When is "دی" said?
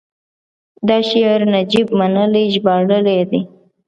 3.29-3.41